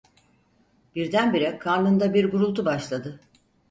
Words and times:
Birdenbire 0.95 1.57
karnında 1.59 2.13
bir 2.13 2.31
gurultu 2.31 2.65
başladı. 2.65 3.19